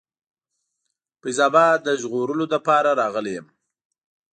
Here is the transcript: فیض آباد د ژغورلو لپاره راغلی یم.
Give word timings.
فیض 1.21 1.39
آباد 1.47 1.77
د 1.83 1.89
ژغورلو 2.01 2.45
لپاره 2.53 2.89
راغلی 3.01 3.31
یم. 3.37 3.47